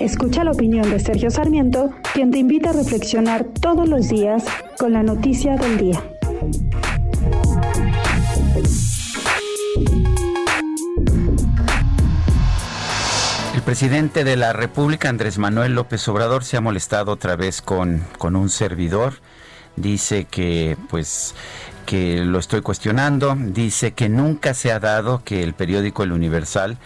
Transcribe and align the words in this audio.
Escucha 0.00 0.44
la 0.44 0.52
opinión 0.52 0.88
de 0.90 1.00
Sergio 1.00 1.28
Sarmiento, 1.28 1.90
quien 2.14 2.30
te 2.30 2.38
invita 2.38 2.70
a 2.70 2.72
reflexionar 2.72 3.44
todos 3.44 3.88
los 3.88 4.08
días 4.08 4.44
con 4.78 4.92
la 4.92 5.02
noticia 5.02 5.56
del 5.56 5.76
día. 5.76 6.02
El 13.54 13.62
presidente 13.62 14.22
de 14.22 14.36
la 14.36 14.52
República, 14.52 15.08
Andrés 15.08 15.36
Manuel 15.38 15.74
López 15.74 16.06
Obrador, 16.06 16.44
se 16.44 16.56
ha 16.56 16.60
molestado 16.60 17.10
otra 17.10 17.34
vez 17.34 17.60
con, 17.60 18.04
con 18.18 18.36
un 18.36 18.50
servidor. 18.50 19.14
Dice 19.74 20.26
que, 20.26 20.76
pues, 20.88 21.34
que 21.86 22.24
lo 22.24 22.38
estoy 22.38 22.60
cuestionando. 22.62 23.36
Dice 23.36 23.94
que 23.94 24.08
nunca 24.08 24.54
se 24.54 24.70
ha 24.70 24.78
dado 24.78 25.22
que 25.24 25.42
el 25.42 25.54
periódico 25.54 26.04
El 26.04 26.12
Universal 26.12 26.78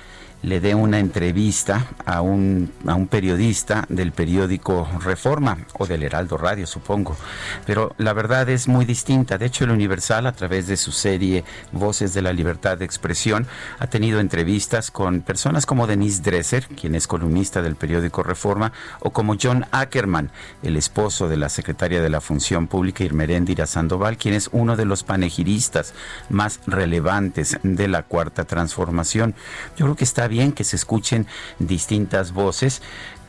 le 0.43 0.60
dé 0.60 0.74
una 0.74 0.98
entrevista 0.98 1.87
a 2.04 2.21
un, 2.21 2.73
a 2.87 2.95
un 2.95 3.07
periodista 3.07 3.85
del 3.88 4.12
periódico 4.12 4.88
Reforma 5.01 5.59
o 5.79 5.87
del 5.87 6.02
Heraldo 6.02 6.37
Radio, 6.37 6.66
supongo. 6.66 7.16
Pero 7.65 7.95
la 7.99 8.12
verdad 8.12 8.49
es 8.49 8.66
muy 8.66 8.84
distinta. 8.84 9.38
De 9.38 9.46
hecho, 9.46 9.65
el 9.65 9.71
Universal, 9.71 10.26
a 10.26 10.32
través 10.32 10.66
de 10.66 10.76
su 10.76 10.90
serie 10.90 11.45
Voces 11.71 12.12
de 12.12 12.23
la 12.23 12.32
Libertad 12.32 12.76
de 12.76 12.84
Expresión, 12.84 13.46
ha 13.79 13.87
tenido 13.87 14.21
entrevistas 14.21 14.90
con 14.90 15.21
personas 15.21 15.65
como 15.65 15.87
Denise 15.87 16.23
Dresser, 16.23 16.66
quien 16.66 16.95
es 16.95 17.06
columnista 17.06 17.62
del 17.62 17.77
periódico 17.77 18.23
Reforma, 18.23 18.73
o 19.01 19.10
como 19.10 19.37
John 19.40 19.66
Ackerman, 19.71 20.30
el 20.62 20.77
esposo 20.77 21.29
de 21.29 21.37
la 21.37 21.49
secretaria 21.49 22.02
de 22.02 22.10
la 22.10 22.21
Función 22.21 22.66
Pública 22.66 23.04
Irmeréndira 23.04 23.66
Sandoval, 23.66 24.16
quien 24.16 24.34
es 24.34 24.49
uno 24.52 24.77
de 24.77 24.87
los 24.87 25.04
panegiristas 25.04 25.95
más 26.29 26.60
relevantes 26.66 27.59
de 27.62 27.88
la 27.88 28.02
Cuarta 28.02 28.45
Transformación. 28.45 29.34
Yo 29.77 29.87
creo 29.87 29.96
que 29.96 30.04
está 30.04 30.29
bien 30.33 30.52
que 30.52 30.65
se 30.65 30.77
escuchen 30.77 31.27
distintas 31.61 32.33
voces, 32.33 32.83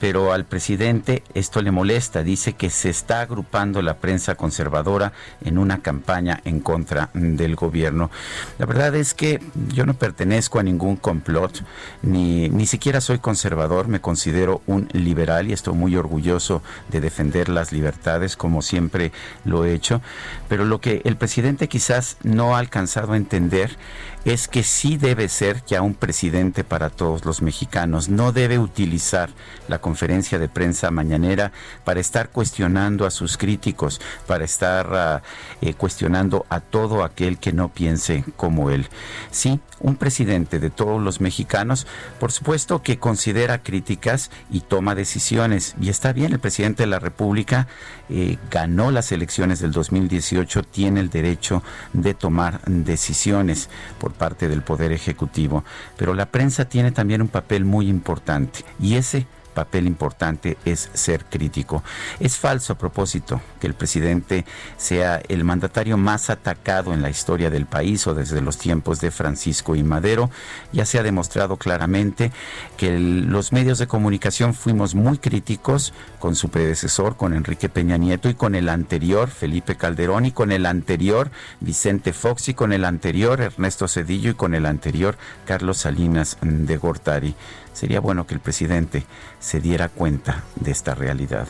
pero 0.03 0.33
al 0.33 0.43
presidente 0.43 1.23
esto 1.33 1.61
le 1.61 1.71
molesta. 1.71 2.23
Dice 2.23 2.51
que 2.51 2.69
se 2.69 2.89
está 2.89 3.21
agrupando 3.21 3.81
la 3.81 3.99
prensa 3.99 4.35
conservadora 4.35 5.13
en 5.39 5.57
una 5.57 5.81
campaña 5.81 6.41
en 6.43 6.59
contra 6.59 7.09
del 7.13 7.55
gobierno. 7.55 8.11
La 8.57 8.65
verdad 8.65 8.93
es 8.95 9.13
que 9.13 9.41
yo 9.69 9.85
no 9.85 9.93
pertenezco 9.93 10.59
a 10.59 10.63
ningún 10.63 10.97
complot, 10.97 11.63
ni, 12.01 12.49
ni 12.49 12.65
siquiera 12.65 12.99
soy 12.99 13.19
conservador, 13.19 13.87
me 13.87 14.01
considero 14.01 14.61
un 14.67 14.89
liberal 14.91 15.47
y 15.47 15.53
estoy 15.53 15.73
muy 15.73 15.95
orgulloso 15.95 16.61
de 16.89 16.99
defender 16.99 17.47
las 17.47 17.71
libertades 17.71 18.35
como 18.35 18.61
siempre 18.61 19.13
lo 19.45 19.63
he 19.63 19.73
hecho. 19.73 20.01
Pero 20.49 20.65
lo 20.65 20.81
que 20.81 21.01
el 21.05 21.15
presidente 21.15 21.69
quizás 21.69 22.17
no 22.23 22.57
ha 22.57 22.59
alcanzado 22.59 23.13
a 23.13 23.17
entender 23.17 23.77
es 24.25 24.47
que 24.47 24.63
sí 24.63 24.97
debe 24.97 25.27
ser 25.29 25.63
ya 25.65 25.81
un 25.81 25.95
presidente 25.95 26.63
para 26.63 26.89
todos 26.89 27.25
los 27.25 27.41
mexicanos. 27.41 28.09
No 28.09 28.31
debe 28.31 28.59
utilizar 28.59 29.29
la 29.67 29.79
conferencia 29.93 30.39
de 30.39 30.49
prensa 30.49 30.89
mañanera 30.89 31.51
para 31.83 31.99
estar 31.99 32.29
cuestionando 32.29 33.05
a 33.05 33.11
sus 33.11 33.37
críticos, 33.37 34.01
para 34.25 34.43
estar 34.43 35.21
uh, 35.61 35.71
cuestionando 35.77 36.47
a 36.49 36.61
todo 36.61 37.03
aquel 37.03 37.37
que 37.37 37.53
no 37.53 37.69
piense 37.69 38.25
como 38.35 38.71
él. 38.71 38.87
Sí, 39.29 39.59
un 39.79 39.95
presidente 39.95 40.57
de 40.57 40.71
todos 40.71 40.99
los 40.99 41.21
mexicanos, 41.21 41.85
por 42.19 42.31
supuesto 42.31 42.81
que 42.81 42.97
considera 42.97 43.61
críticas 43.61 44.31
y 44.49 44.61
toma 44.61 44.95
decisiones. 44.95 45.75
Y 45.79 45.89
está 45.89 46.11
bien, 46.11 46.33
el 46.33 46.39
presidente 46.39 46.83
de 46.83 46.87
la 46.87 46.97
República 46.97 47.67
eh, 48.09 48.39
ganó 48.49 48.89
las 48.89 49.11
elecciones 49.11 49.59
del 49.59 49.73
2018, 49.73 50.63
tiene 50.63 51.01
el 51.01 51.11
derecho 51.11 51.61
de 51.93 52.15
tomar 52.15 52.61
decisiones 52.65 53.69
por 53.99 54.13
parte 54.13 54.49
del 54.49 54.63
Poder 54.63 54.91
Ejecutivo. 54.91 55.63
Pero 55.97 56.15
la 56.15 56.25
prensa 56.25 56.65
tiene 56.65 56.91
también 56.91 57.21
un 57.21 57.27
papel 57.27 57.63
muy 57.63 57.89
importante 57.89 58.65
y 58.79 58.95
ese 58.95 59.27
papel 59.53 59.87
importante 59.87 60.57
es 60.65 60.89
ser 60.93 61.25
crítico. 61.25 61.83
Es 62.19 62.37
falso 62.37 62.73
a 62.73 62.77
propósito 62.77 63.41
que 63.59 63.67
el 63.67 63.73
presidente 63.73 64.45
sea 64.77 65.21
el 65.29 65.43
mandatario 65.43 65.97
más 65.97 66.29
atacado 66.29 66.93
en 66.93 67.01
la 67.01 67.09
historia 67.09 67.49
del 67.49 67.65
país 67.65 68.05
o 68.07 68.13
desde 68.13 68.41
los 68.41 68.57
tiempos 68.57 68.99
de 68.99 69.11
Francisco 69.11 69.75
y 69.75 69.83
Madero. 69.83 70.29
Ya 70.71 70.85
se 70.85 70.99
ha 70.99 71.03
demostrado 71.03 71.57
claramente 71.57 72.31
que 72.77 72.99
los 72.99 73.53
medios 73.53 73.77
de 73.79 73.87
comunicación 73.87 74.53
fuimos 74.53 74.95
muy 74.95 75.17
críticos 75.17 75.93
con 76.19 76.35
su 76.35 76.49
predecesor, 76.49 77.15
con 77.15 77.33
Enrique 77.33 77.69
Peña 77.69 77.97
Nieto 77.97 78.29
y 78.29 78.33
con 78.33 78.55
el 78.55 78.69
anterior, 78.69 79.29
Felipe 79.29 79.75
Calderón, 79.75 80.25
y 80.25 80.31
con 80.31 80.51
el 80.51 80.65
anterior, 80.65 81.31
Vicente 81.59 82.13
Fox, 82.13 82.49
y 82.49 82.53
con 82.53 82.73
el 82.73 82.85
anterior, 82.85 83.41
Ernesto 83.41 83.87
Cedillo, 83.87 84.31
y 84.31 84.33
con 84.35 84.55
el 84.55 84.65
anterior, 84.65 85.17
Carlos 85.45 85.77
Salinas 85.77 86.37
de 86.41 86.77
Gortari. 86.77 87.35
Sería 87.73 87.99
bueno 87.99 88.27
que 88.27 88.35
el 88.35 88.39
presidente 88.39 89.05
se 89.43 89.59
diera 89.59 89.89
cuenta 89.89 90.43
de 90.55 90.71
esta 90.71 90.95
realidad. 90.95 91.47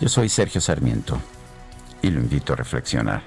Yo 0.00 0.08
soy 0.08 0.28
Sergio 0.28 0.60
Sarmiento 0.60 1.18
y 2.02 2.10
lo 2.10 2.20
invito 2.20 2.52
a 2.52 2.56
reflexionar. 2.56 3.22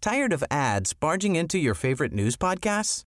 Tired 0.00 0.32
of 0.32 0.44
ads 0.50 0.92
barging 0.94 1.36
into 1.36 1.58
your 1.58 1.74
favorite 1.74 2.12
news 2.12 2.36
podcasts? 2.36 3.02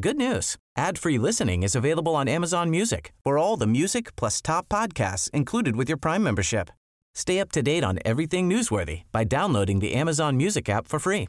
Good 0.00 0.16
news. 0.16 0.56
Ad-free 0.76 1.18
listening 1.18 1.62
is 1.62 1.76
available 1.76 2.16
on 2.16 2.28
Amazon 2.28 2.70
Music. 2.70 3.12
For 3.24 3.38
all 3.38 3.56
the 3.56 3.66
music 3.66 4.16
plus 4.16 4.40
top 4.40 4.68
podcasts 4.68 5.30
included 5.30 5.76
with 5.76 5.88
your 5.88 5.98
Prime 5.98 6.22
membership. 6.22 6.70
Stay 7.14 7.38
up 7.38 7.52
to 7.52 7.62
date 7.62 7.84
on 7.84 7.98
everything 8.04 8.48
newsworthy 8.48 9.02
by 9.12 9.24
downloading 9.24 9.78
the 9.78 9.94
Amazon 9.94 10.36
Music 10.36 10.68
app 10.68 10.88
for 10.88 10.98
free 10.98 11.28